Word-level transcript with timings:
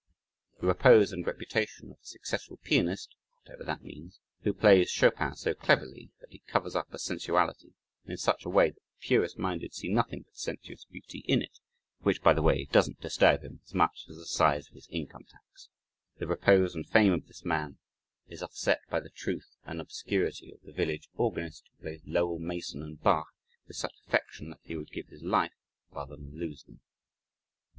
The 0.59 0.65
repose 0.65 1.11
and 1.11 1.27
reputation 1.27 1.91
of 1.91 1.99
a 2.01 2.05
successful 2.05 2.57
pianist 2.63 3.13
(whatever 3.43 3.63
that 3.65 3.83
means) 3.83 4.19
who 4.39 4.51
plays 4.51 4.89
Chopin 4.89 5.35
so 5.35 5.53
cleverly 5.53 6.09
that 6.19 6.31
he 6.31 6.39
covers 6.47 6.75
up 6.75 6.91
a 6.91 6.97
sensuality, 6.97 7.73
and 8.05 8.13
in 8.13 8.17
such 8.17 8.43
a 8.43 8.49
way 8.49 8.71
that 8.71 8.77
the 8.81 9.07
purest 9.07 9.37
minded 9.37 9.75
see 9.75 9.89
nothing 9.89 10.23
but 10.23 10.35
sensuous 10.35 10.85
beauty 10.85 11.19
in 11.27 11.43
it, 11.43 11.59
which, 11.99 12.23
by 12.23 12.33
the 12.33 12.41
way, 12.41 12.65
doesn't 12.71 12.99
disturb 12.99 13.43
him 13.43 13.59
as 13.63 13.75
much 13.75 14.07
as 14.09 14.17
the 14.17 14.25
size 14.25 14.67
of 14.69 14.73
his 14.73 14.87
income 14.89 15.25
tax 15.25 15.69
the 16.17 16.25
repose 16.25 16.73
and 16.73 16.89
fame 16.89 17.13
of 17.13 17.27
this 17.27 17.45
man 17.45 17.77
is 18.25 18.41
offset 18.41 18.81
by 18.89 18.99
the 18.99 19.11
truth 19.11 19.55
and 19.65 19.79
obscurity 19.79 20.51
of 20.51 20.61
the 20.63 20.73
village 20.73 21.09
organist 21.13 21.65
who 21.77 21.81
plays 21.83 22.01
Lowell 22.07 22.39
Mason 22.39 22.81
and 22.81 22.99
Bach 22.99 23.27
with 23.67 23.77
such 23.77 23.93
affection 24.07 24.49
that 24.49 24.61
he 24.63 24.75
would 24.75 24.89
give 24.91 25.09
his 25.09 25.21
life 25.21 25.53
rather 25.91 26.15
than 26.15 26.39
lose 26.39 26.63
them. 26.63 26.79